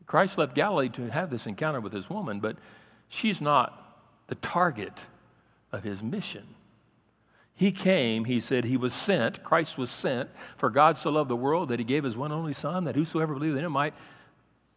[0.07, 2.57] Christ left Galilee to have this encounter with this woman, but
[3.09, 5.01] she's not the target
[5.73, 6.47] of his mission.
[7.57, 11.37] He came, he said, he was sent, Christ was sent, for God so loved the
[11.37, 13.95] world that he gave his one only Son, that whosoever believed in him might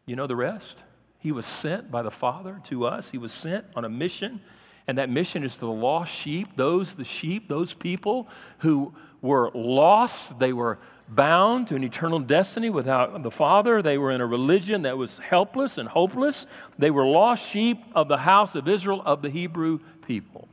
[0.06, 0.78] you know the rest?
[1.20, 3.10] He was sent by the Father to us.
[3.10, 4.42] He was sent on a mission,
[4.88, 9.52] and that mission is to the lost sheep, those, the sheep, those people who were
[9.54, 10.40] lost.
[10.40, 13.82] They were bound to an eternal destiny without the Father.
[13.82, 16.46] They were in a religion that was helpless and hopeless.
[16.78, 20.48] They were lost sheep of the house of Israel, of the Hebrew people.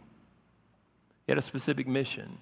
[1.27, 2.39] He had a specific mission.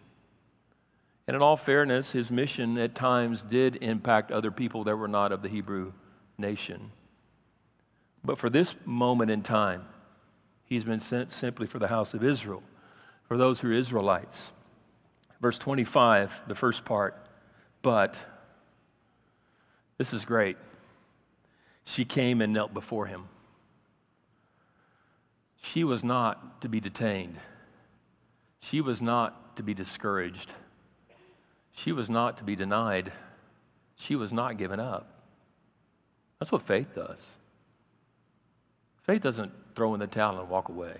[1.26, 5.32] And in all fairness, his mission at times did impact other people that were not
[5.32, 5.92] of the Hebrew
[6.36, 6.90] nation.
[8.24, 9.84] But for this moment in time,
[10.64, 12.62] he's been sent simply for the house of Israel,
[13.28, 14.52] for those who are Israelites.
[15.40, 17.21] Verse 25, the first part,
[17.82, 18.24] but
[19.98, 20.56] this is great.
[21.84, 23.28] She came and knelt before him.
[25.62, 27.36] She was not to be detained.
[28.60, 30.54] She was not to be discouraged.
[31.72, 33.12] She was not to be denied.
[33.96, 35.08] She was not given up.
[36.38, 37.24] That's what faith does.
[39.02, 40.96] Faith doesn't throw in the towel and walk away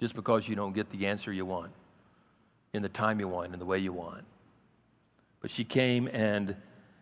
[0.00, 1.72] just because you don't get the answer you want
[2.72, 4.24] in the time you want, in the way you want.
[5.42, 6.56] But she came and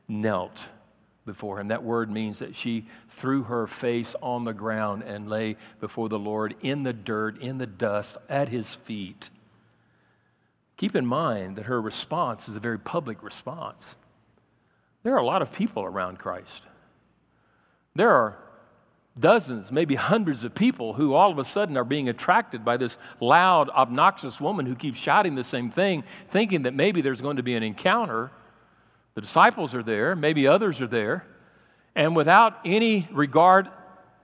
[0.09, 0.65] knelt
[1.27, 1.69] before him.
[1.69, 6.19] That word means that she threw her face on the ground and lay before the
[6.19, 9.31] Lord in the dirt, in the dust, at his feet.
[10.77, 13.91] Keep in mind that her response is a very public response.
[15.03, 16.63] There are a lot of people around Christ.
[17.95, 18.39] There are
[19.19, 22.97] dozens, maybe hundreds of people who all of a sudden are being attracted by this
[23.21, 27.43] loud, obnoxious woman who keeps shouting the same thing, thinking that maybe there's going to
[27.43, 28.31] be an encounter.
[29.15, 31.27] The disciples are there, maybe others are there,
[31.95, 33.69] and without any regard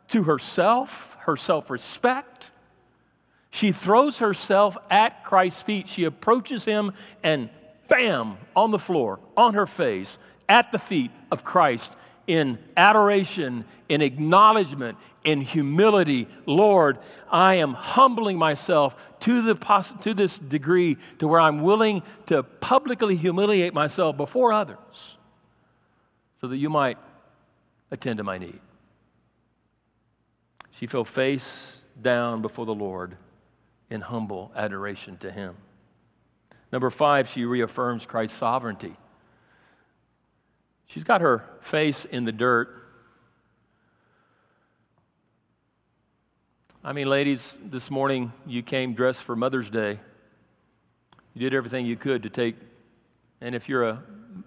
[0.09, 2.53] to herself, her self respect,
[3.51, 5.88] she throws herself at Christ's feet.
[5.88, 7.51] She approaches him and
[7.88, 10.18] bam, on the floor, on her face,
[10.49, 11.92] at the feet of Christ
[12.27, 16.29] in adoration, in acknowledgement, in humility.
[16.45, 16.99] Lord,
[17.31, 19.55] I am humbling myself to, the,
[20.03, 25.19] to this degree to where I'm willing to publicly humiliate myself before others
[26.41, 26.99] so that you might
[27.91, 28.61] attend to my need.
[30.73, 33.17] She fell face down before the Lord
[33.89, 35.57] in humble adoration to Him.
[36.73, 38.97] Number five, she reaffirms Christ's sovereignty.
[40.87, 42.68] She's got her face in the dirt.
[46.83, 49.99] I mean, ladies, this morning you came dressed for Mother's Day.
[51.35, 52.55] You did everything you could to take,
[53.40, 54.03] and if you're a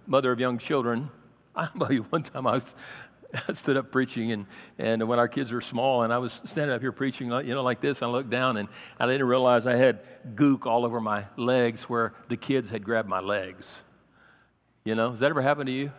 [0.08, 1.10] mother of young children,
[1.56, 2.74] I remember one time I was,
[3.48, 4.46] I stood up preaching, and,
[4.78, 7.64] and when our kids were small, and I was standing up here preaching, you know,
[7.64, 8.02] like this.
[8.02, 10.00] I looked down, and I didn't realize I had
[10.36, 13.76] gook all over my legs where the kids had grabbed my legs.
[14.86, 15.92] You know, has that ever happened to you?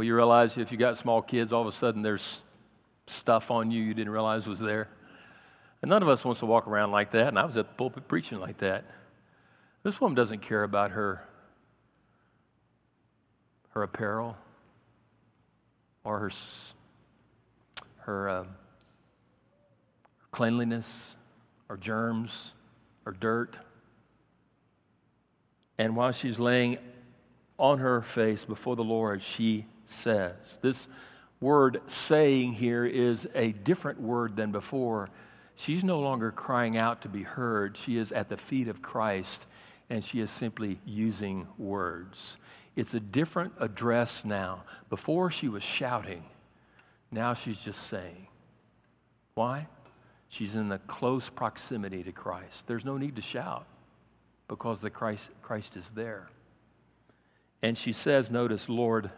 [0.00, 2.42] Well, you realize if you got small kids, all of a sudden there's
[3.06, 4.88] stuff on you you didn't realize was there.
[5.82, 7.74] And none of us wants to walk around like that, and I was at the
[7.74, 8.86] pulpit preaching like that.
[9.82, 11.22] This woman doesn't care about her,
[13.72, 14.38] her apparel
[16.02, 16.30] or her,
[17.98, 18.44] her uh,
[20.30, 21.14] cleanliness
[21.68, 22.52] or germs
[23.04, 23.54] or dirt.
[25.76, 26.78] And while she's laying
[27.58, 30.88] on her face before the Lord, she says, This
[31.40, 35.10] word saying here is a different word than before.
[35.54, 37.76] She's no longer crying out to be heard.
[37.76, 39.46] She is at the feet of Christ
[39.90, 42.38] and she is simply using words.
[42.76, 44.62] It's a different address now.
[44.88, 46.22] Before she was shouting,
[47.10, 48.28] now she's just saying.
[49.34, 49.66] Why?
[50.28, 52.66] She's in the close proximity to Christ.
[52.68, 53.66] There's no need to shout
[54.46, 56.28] because the Christ, Christ is there.
[57.62, 59.10] And she says, notice, Lord,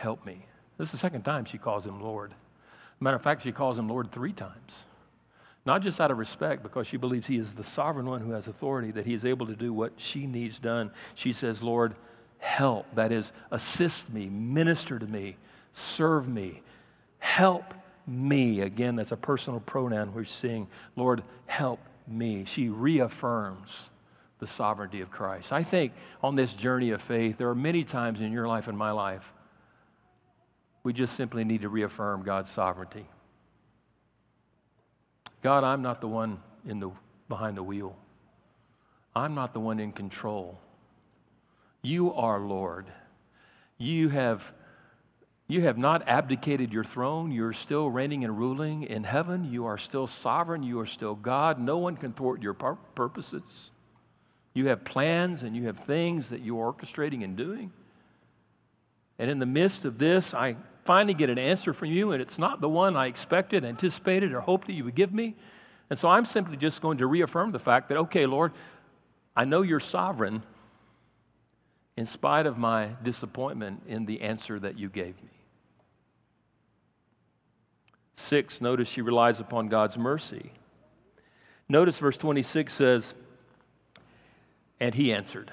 [0.00, 0.46] help me.
[0.78, 2.32] This is the second time she calls him Lord.
[3.00, 4.84] Matter of fact, she calls him Lord three times.
[5.66, 8.48] Not just out of respect, because she believes he is the sovereign one who has
[8.48, 10.90] authority, that he is able to do what she needs done.
[11.14, 11.94] She says, Lord,
[12.38, 12.86] help.
[12.94, 15.36] That is, assist me, minister to me,
[15.74, 16.62] serve me,
[17.18, 17.74] help
[18.06, 18.62] me.
[18.62, 20.66] Again, that's a personal pronoun we're seeing.
[20.96, 22.46] Lord, help me.
[22.46, 23.90] She reaffirms
[24.38, 25.52] the sovereignty of Christ.
[25.52, 28.78] I think on this journey of faith, there are many times in your life and
[28.78, 29.34] my life,
[30.82, 33.06] we just simply need to reaffirm God's sovereignty.
[35.42, 36.90] God, I'm not the one in the,
[37.28, 37.96] behind the wheel.
[39.14, 40.58] I'm not the one in control.
[41.82, 42.86] You are Lord.
[43.78, 44.52] You have,
[45.48, 47.32] you have not abdicated your throne.
[47.32, 49.44] You're still reigning and ruling in heaven.
[49.44, 50.62] You are still sovereign.
[50.62, 51.58] You are still God.
[51.58, 53.70] No one can thwart your pur- purposes.
[54.52, 57.72] You have plans and you have things that you are orchestrating and doing.
[59.18, 60.56] And in the midst of this, I
[60.90, 64.40] finally get an answer from you, and it's not the one I expected, anticipated, or
[64.40, 65.36] hoped that you would give me.
[65.88, 68.50] And so I'm simply just going to reaffirm the fact that, okay, Lord,
[69.36, 70.42] I know you're sovereign
[71.96, 75.30] in spite of my disappointment in the answer that you gave me.
[78.16, 80.50] Six, notice she relies upon God's mercy.
[81.68, 83.14] Notice verse 26 says,
[84.80, 85.52] and he answered.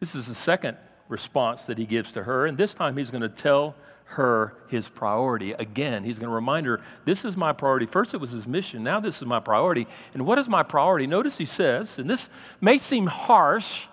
[0.00, 0.76] This is the second
[1.08, 3.74] response that he gives to her, and this time he's going to tell
[4.06, 5.52] her his priority.
[5.52, 7.86] Again, he's going to remind her, This is my priority.
[7.86, 8.82] First, it was his mission.
[8.82, 9.86] Now, this is my priority.
[10.14, 11.06] And what is my priority?
[11.06, 12.28] Notice he says, and this
[12.60, 13.86] may seem harsh,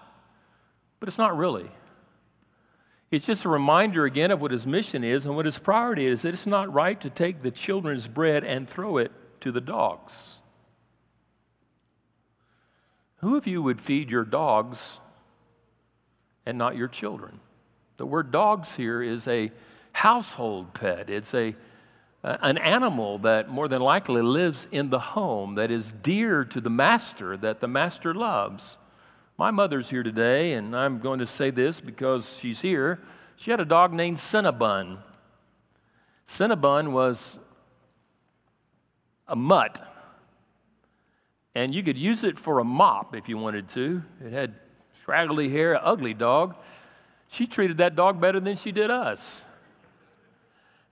[0.99, 1.69] but it's not really.
[3.09, 6.21] It's just a reminder again of what his mission is and what his priority is.
[6.21, 10.35] That it's not right to take the children's bread and throw it to the dogs.
[13.17, 14.99] Who of you would feed your dogs
[16.45, 17.39] and not your children?
[17.97, 19.51] The word dogs here is a
[19.91, 21.09] household pet.
[21.09, 21.55] It's a,
[22.23, 26.69] an animal that more than likely lives in the home, that is dear to the
[26.69, 28.77] master, that the master loves.
[29.37, 32.99] My mother's here today, and I'm going to say this because she's here.
[33.35, 34.99] She had a dog named Cinnabon.
[36.27, 37.37] Cinnabon was
[39.27, 39.81] a mutt,
[41.55, 44.03] and you could use it for a mop if you wanted to.
[44.23, 44.55] It had
[45.03, 46.55] scraggly hair, ugly dog.
[47.27, 49.41] She treated that dog better than she did us.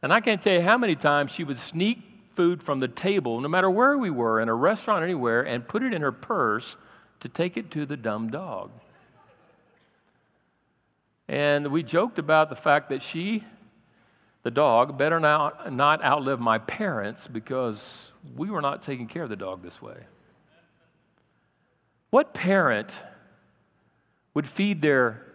[0.02, 2.00] And I can't tell you how many times she would sneak
[2.36, 5.82] food from the table, no matter where we were, in a restaurant, anywhere, and put
[5.82, 6.76] it in her purse
[7.21, 8.71] to take it to the dumb dog.
[11.30, 13.45] And we joked about the fact that she,
[14.43, 19.30] the dog, better not, not outlive my parents because we were not taking care of
[19.30, 19.95] the dog this way.
[22.10, 22.93] What parent
[24.34, 25.26] would feed their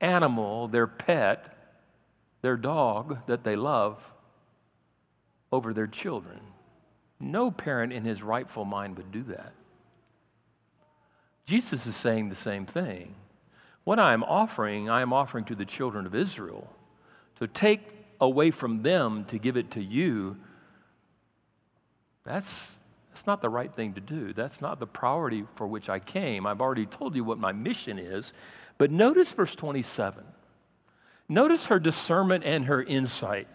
[0.00, 1.56] animal, their pet,
[2.42, 4.12] their dog that they love
[5.52, 6.40] over their children?
[7.18, 9.52] No parent in his rightful mind would do that.
[11.44, 13.14] Jesus is saying the same thing.
[13.84, 16.72] What I am offering, I am offering to the children of Israel.
[17.40, 17.80] To take
[18.20, 20.36] away from them to give it to you,
[22.24, 22.80] that's,
[23.10, 24.32] that's not the right thing to do.
[24.32, 26.46] That's not the priority for which I came.
[26.46, 28.32] I've already told you what my mission is.
[28.78, 30.24] But notice verse 27.
[31.28, 33.48] Notice her discernment and her insight.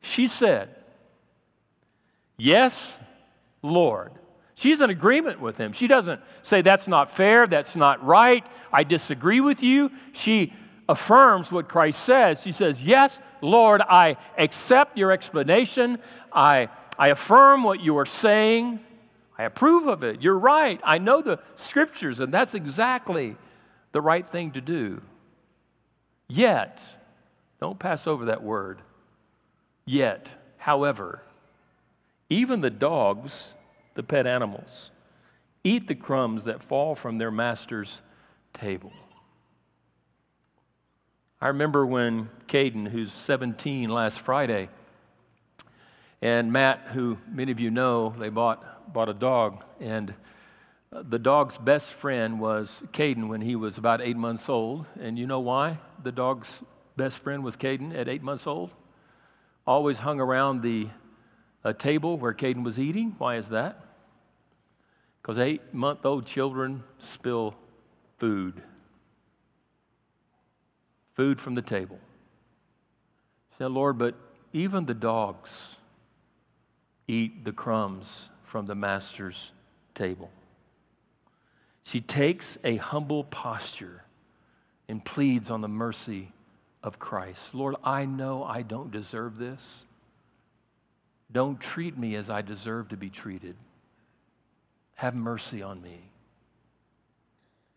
[0.00, 0.68] She said,
[2.36, 2.98] Yes,
[3.62, 4.12] Lord.
[4.56, 5.72] She's in agreement with him.
[5.72, 9.90] She doesn't say, That's not fair, that's not right, I disagree with you.
[10.12, 10.52] She
[10.88, 12.42] affirms what Christ says.
[12.42, 15.98] She says, Yes, Lord, I accept your explanation.
[16.32, 16.68] I,
[16.98, 18.80] I affirm what you are saying.
[19.36, 20.22] I approve of it.
[20.22, 20.80] You're right.
[20.84, 23.36] I know the scriptures, and that's exactly
[23.92, 25.02] the right thing to do.
[26.28, 26.82] Yet,
[27.60, 28.80] don't pass over that word.
[29.84, 31.22] Yet, however,
[32.30, 33.54] even the dogs,
[33.94, 34.90] the pet animals,
[35.62, 38.00] eat the crumbs that fall from their master's
[38.52, 38.92] table.
[41.40, 44.68] I remember when Caden, who's 17 last Friday,
[46.24, 49.62] and Matt, who many of you know, they bought, bought a dog.
[49.78, 50.14] And
[50.90, 54.86] uh, the dog's best friend was Caden when he was about eight months old.
[54.98, 56.62] And you know why the dog's
[56.96, 58.70] best friend was Caden at eight months old?
[59.66, 60.88] Always hung around the
[61.76, 63.14] table where Caden was eating.
[63.18, 63.84] Why is that?
[65.20, 67.54] Because eight month old children spill
[68.16, 68.62] food
[71.16, 71.98] food from the table.
[73.58, 74.14] Said, Lord, but
[74.54, 75.76] even the dogs
[77.06, 79.52] eat the crumbs from the master's
[79.94, 80.30] table.
[81.82, 84.04] She takes a humble posture
[84.88, 86.32] and pleads on the mercy
[86.82, 87.54] of Christ.
[87.54, 89.82] Lord, I know I don't deserve this.
[91.32, 93.56] Don't treat me as I deserve to be treated.
[94.94, 95.98] Have mercy on me.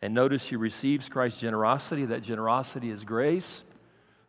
[0.01, 2.05] And notice she receives Christ's generosity.
[2.05, 3.63] That generosity is grace.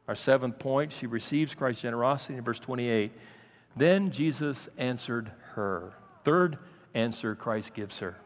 [0.06, 3.12] Our seventh point, she receives Christ's generosity in verse 28.
[3.78, 5.92] Then Jesus answered her.
[6.24, 6.58] Third
[6.94, 8.16] answer Christ gives her.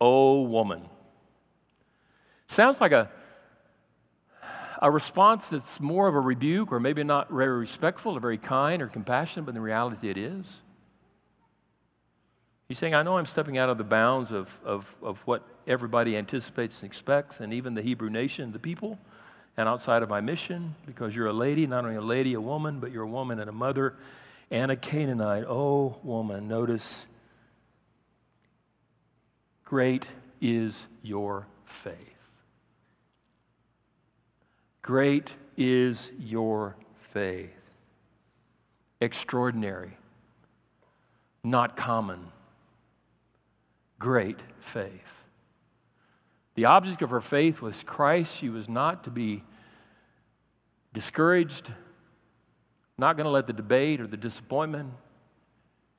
[0.00, 0.88] Oh, woman.
[2.46, 3.10] Sounds like a,
[4.82, 8.82] a response that's more of a rebuke or maybe not very respectful or very kind
[8.82, 10.60] or compassionate, but in reality it is.
[12.68, 16.16] He's saying, I know I'm stepping out of the bounds of, of, of what everybody
[16.16, 18.98] anticipates and expects, and even the Hebrew nation, the people,
[19.56, 22.80] and outside of my mission, because you're a lady, not only a lady, a woman,
[22.80, 23.94] but you're a woman and a mother
[24.50, 25.44] and a Canaanite.
[25.48, 27.06] Oh, woman, notice,
[29.64, 30.08] great
[30.40, 31.96] is your faith.
[34.82, 36.76] Great is your
[37.12, 37.50] faith.
[39.00, 39.96] Extraordinary,
[41.42, 42.26] not common.
[43.98, 45.23] Great faith.
[46.54, 48.36] The object of her faith was Christ.
[48.36, 49.42] She was not to be
[50.92, 51.72] discouraged,
[52.96, 54.92] not going to let the debate or the disappointment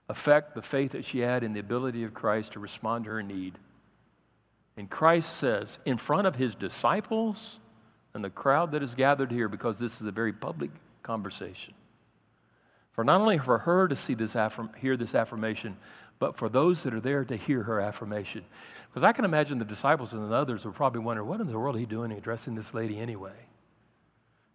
[0.07, 3.23] affect the faith that she had in the ability of Christ to respond to her
[3.23, 3.57] need.
[4.77, 7.59] And Christ says, in front of his disciples
[8.13, 10.69] and the crowd that is gathered here, because this is a very public
[11.01, 11.73] conversation,
[12.91, 15.75] for not only for her to see this affirm- hear this affirmation,
[16.19, 18.43] but for those that are there to hear her affirmation.
[18.89, 21.57] Because I can imagine the disciples and the others were probably wondering, what in the
[21.57, 23.35] world are he doing addressing this lady anyway?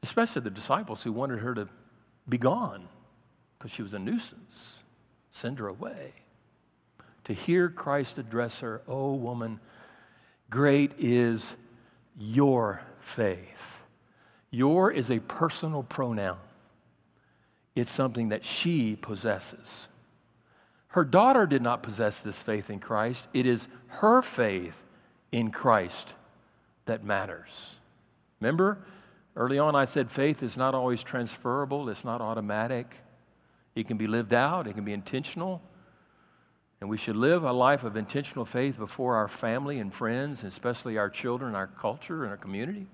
[0.02, 1.68] Especially the disciples who wanted her to
[2.28, 2.88] be gone
[3.58, 4.78] because she was a nuisance.
[5.30, 6.12] Send her away.
[7.24, 9.60] To hear Christ address her, oh woman,
[10.48, 11.54] great is
[12.18, 13.38] your faith.
[14.50, 16.38] Your is a personal pronoun,
[17.76, 19.86] it's something that she possesses.
[20.90, 23.28] Her daughter did not possess this faith in Christ.
[23.32, 24.74] It is her faith
[25.30, 26.14] in Christ
[26.86, 27.76] that matters.
[28.40, 28.78] Remember,
[29.36, 32.96] early on I said faith is not always transferable, it's not automatic.
[33.76, 35.62] It can be lived out, it can be intentional.
[36.80, 40.98] And we should live a life of intentional faith before our family and friends, especially
[40.98, 42.86] our children, our culture, and our community.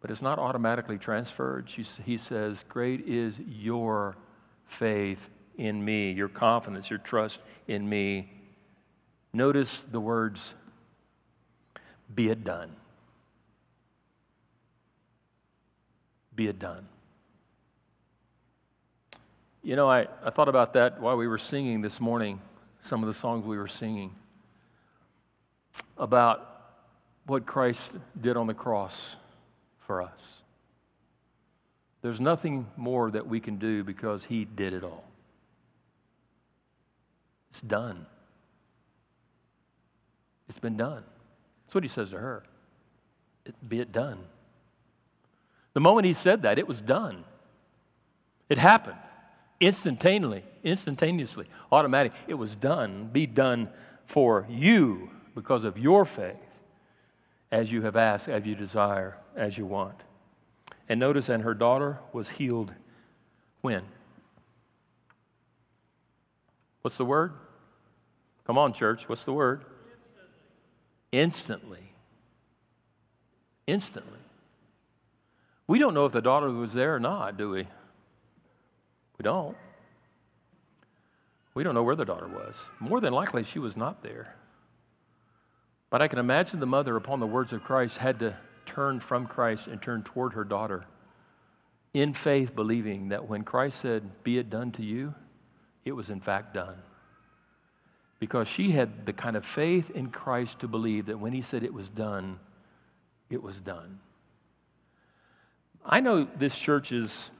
[0.00, 1.68] But it's not automatically transferred.
[1.68, 4.16] he says, Great is your
[4.66, 5.28] faith
[5.58, 8.30] in me, your confidence, your trust in me.
[9.32, 10.54] Notice the words,
[12.14, 12.70] be it done.
[16.34, 16.86] Be it done.
[19.62, 22.40] You know, I, I thought about that while we were singing this morning,
[22.80, 24.14] some of the songs we were singing,
[25.98, 26.44] about
[27.26, 29.16] what Christ did on the cross
[29.80, 30.42] for us.
[32.00, 35.07] There's nothing more that we can do because He did it all.
[37.58, 38.06] It's done.
[40.48, 41.02] It's been done.
[41.64, 42.44] That's what he says to her.
[43.44, 44.20] It, be it done.
[45.72, 47.24] The moment he said that, it was done.
[48.48, 48.98] It happened
[49.58, 52.12] instantaneously, instantaneously, automatic.
[52.28, 53.10] It was done.
[53.12, 53.70] Be done
[54.06, 56.36] for you because of your faith,
[57.50, 60.00] as you have asked, as you desire, as you want.
[60.88, 62.72] And notice, and her daughter was healed
[63.62, 63.82] when?
[66.82, 67.32] What's the word?
[68.48, 69.08] Come on, church.
[69.08, 69.62] What's the word?
[71.12, 71.92] Instantly.
[73.66, 74.18] Instantly.
[75.66, 77.68] We don't know if the daughter was there or not, do we?
[79.18, 79.54] We don't.
[81.52, 82.56] We don't know where the daughter was.
[82.80, 84.34] More than likely, she was not there.
[85.90, 88.34] But I can imagine the mother, upon the words of Christ, had to
[88.64, 90.86] turn from Christ and turn toward her daughter
[91.92, 95.14] in faith, believing that when Christ said, Be it done to you,
[95.84, 96.76] it was in fact done.
[98.18, 101.62] Because she had the kind of faith in Christ to believe that when he said
[101.62, 102.40] it was done,
[103.30, 104.00] it was done.
[105.84, 107.30] I know this church is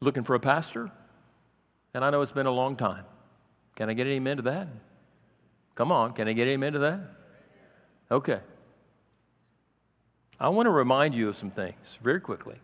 [0.00, 0.90] looking for a pastor,
[1.92, 3.04] and I know it's been a long time.
[3.74, 4.68] Can I get an amen to that?
[5.74, 7.00] Come on, can I get an amen to that?
[8.10, 8.40] Okay.
[10.38, 12.56] I want to remind you of some things very quickly.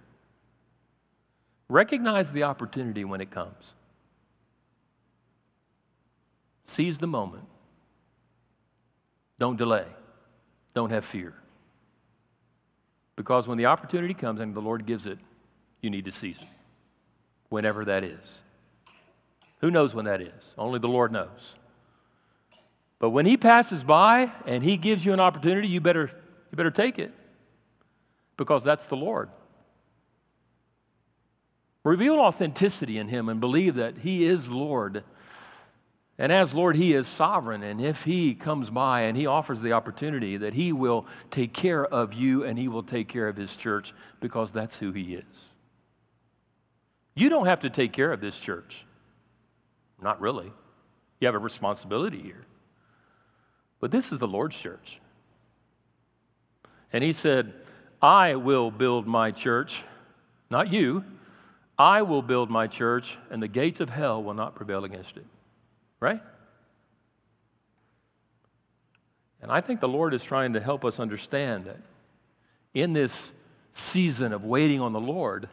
[1.69, 3.75] Recognize the opportunity when it comes.
[6.71, 7.43] Seize the moment.
[9.41, 9.87] Don't delay.
[10.73, 11.35] Don't have fear.
[13.17, 15.19] Because when the opportunity comes and the Lord gives it,
[15.81, 16.49] you need to seize it,
[17.49, 18.39] whenever that is.
[19.63, 20.55] Who knows when that is?
[20.57, 21.57] Only the Lord knows.
[23.01, 26.09] But when He passes by and He gives you an opportunity, you better,
[26.53, 27.13] you better take it
[28.37, 29.29] because that's the Lord.
[31.83, 35.03] Reveal authenticity in Him and believe that He is Lord.
[36.21, 37.63] And as Lord, He is sovereign.
[37.63, 41.85] And if He comes by and He offers the opportunity, that He will take care
[41.85, 45.25] of you and He will take care of His church because that's who He is.
[47.15, 48.85] You don't have to take care of this church.
[50.01, 50.53] Not really.
[51.21, 52.45] You have a responsibility here.
[53.81, 55.01] But this is the Lord's church.
[56.93, 57.55] And He said,
[58.03, 59.83] I will build my church,
[60.51, 61.03] not you.
[61.79, 65.25] I will build my church, and the gates of hell will not prevail against it.
[66.01, 66.23] Right?
[69.43, 71.81] And I think the Lord is trying to help us understand that
[72.75, 73.31] in this
[73.73, 75.49] season of waiting on the Lord,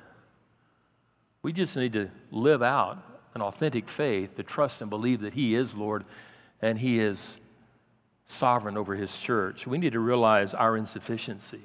[1.41, 3.01] we just need to live out
[3.33, 6.03] an authentic faith to trust and believe that He is Lord
[6.61, 7.37] and He is
[8.25, 9.67] sovereign over His church.
[9.67, 11.61] We need to realize our insufficiency.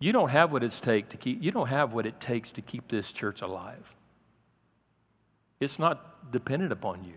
[0.00, 2.60] You don't have what it's take to keep you don't have what it takes to
[2.60, 3.86] keep this church alive.
[5.62, 7.14] It's not dependent upon you.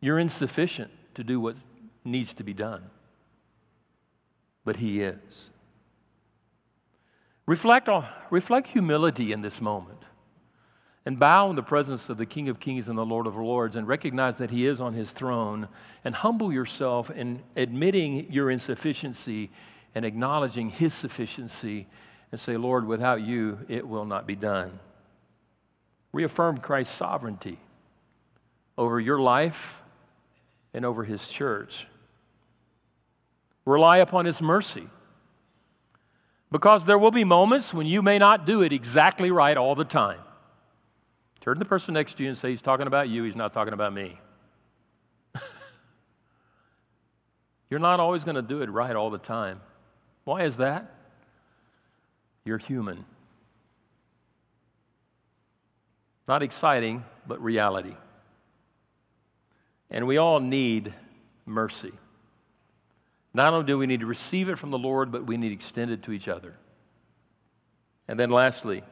[0.00, 1.56] You're insufficient to do what
[2.04, 2.84] needs to be done.
[4.64, 5.50] But he is.
[7.46, 9.98] Reflect on reflect humility in this moment
[11.06, 13.76] and bow in the presence of the King of Kings and the Lord of Lords
[13.76, 15.68] and recognize that He is on His throne
[16.04, 19.50] and humble yourself in admitting your insufficiency
[19.94, 21.86] and acknowledging His sufficiency
[22.32, 24.78] and say, Lord, without you, it will not be done.
[26.14, 27.58] Reaffirm Christ's sovereignty
[28.78, 29.82] over your life
[30.72, 31.88] and over His church.
[33.66, 34.88] Rely upon His mercy.
[36.52, 39.84] Because there will be moments when you may not do it exactly right all the
[39.84, 40.20] time.
[41.40, 43.52] Turn to the person next to you and say, He's talking about you, He's not
[43.52, 44.16] talking about me.
[47.70, 49.60] You're not always going to do it right all the time.
[50.22, 50.94] Why is that?
[52.44, 53.04] You're human.
[56.26, 57.94] Not exciting, but reality.
[59.90, 60.92] And we all need
[61.46, 61.92] mercy.
[63.32, 65.54] Not only do we need to receive it from the Lord, but we need to
[65.54, 66.54] extend it to each other.
[68.08, 68.82] And then lastly,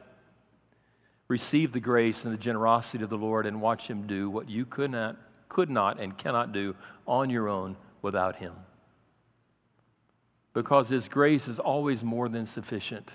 [1.27, 4.65] receive the grace and the generosity of the Lord and watch Him do what you
[4.65, 5.17] could not,
[5.49, 6.75] could not and cannot do
[7.07, 8.53] on your own without Him
[10.53, 13.11] because His grace is always more than sufficient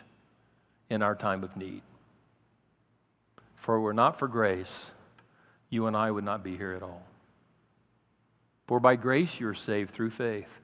[0.91, 1.83] in our time of need.
[3.59, 4.91] For it were not for grace,
[5.71, 7.03] you and I would not be here at all.
[8.67, 10.61] For by grace you are saved through faith.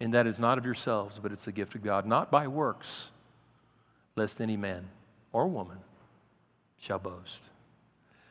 [0.00, 3.10] And that is not of yourselves, but it's a gift of God, not by works,
[4.16, 4.88] lest any man
[5.32, 5.78] or woman
[6.78, 7.42] shall boast.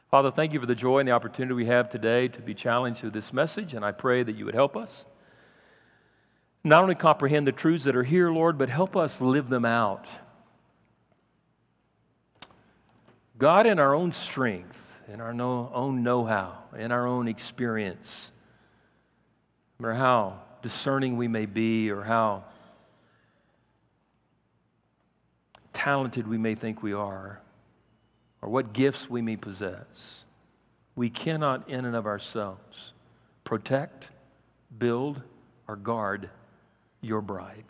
[0.09, 3.03] Father, thank you for the joy and the opportunity we have today to be challenged
[3.03, 5.05] with this message, and I pray that you would help us
[6.63, 10.07] not only comprehend the truths that are here, Lord, but help us live them out.
[13.39, 14.77] God, in our own strength,
[15.11, 18.33] in our own know how, in our own experience,
[19.79, 22.43] no matter how discerning we may be or how
[25.71, 27.39] talented we may think we are,
[28.41, 30.25] or what gifts we may possess,
[30.97, 32.91] we cannot, in and of ourselves,
[33.45, 34.09] protect,
[34.77, 35.21] build,
[35.65, 36.29] or guard
[36.99, 37.63] your bride.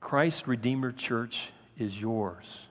[0.00, 2.66] Christ Redeemer Church is yours.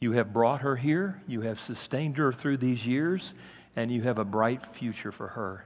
[0.00, 3.34] You have brought her here, you have sustained her through these years,
[3.74, 5.64] and you have a bright future for her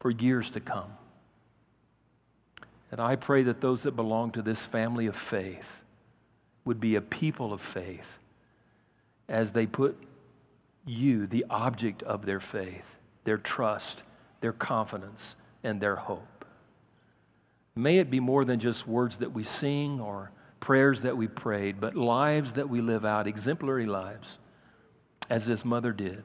[0.00, 0.92] for years to come.
[2.90, 5.80] And I pray that those that belong to this family of faith
[6.64, 8.18] would be a people of faith
[9.28, 9.96] as they put
[10.86, 14.02] you, the object of their faith, their trust,
[14.40, 16.26] their confidence, and their hope.
[17.80, 21.80] May it be more than just words that we sing or prayers that we prayed,
[21.80, 24.38] but lives that we live out, exemplary lives,
[25.30, 26.22] as this mother did,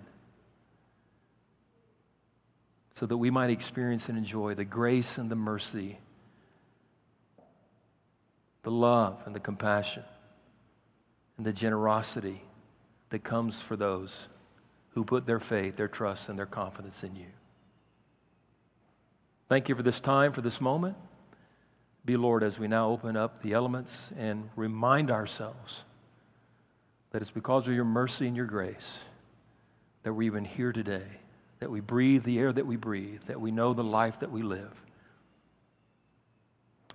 [2.92, 5.98] so that we might experience and enjoy the grace and the mercy,
[8.64, 10.04] the love and the compassion,
[11.38, 12.42] and the generosity
[13.12, 14.28] that comes for those
[14.90, 17.28] who put their faith, their trust, and their confidence in you.
[19.48, 20.98] Thank you for this time, for this moment.
[22.06, 25.84] Be, Lord, as we now open up the elements and remind ourselves
[27.12, 28.98] that it's because of your mercy and your grace
[30.04, 31.08] that we're even here today,
[31.60, 34.44] that we breathe the air that we breathe, that we know the life that we
[34.44, 34.72] live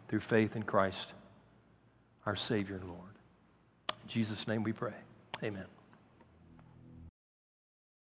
[0.06, 1.12] through faith in Christ,
[2.24, 3.00] our Savior and Lord.
[4.02, 4.94] In Jesus' name we pray.
[5.42, 5.64] Amen.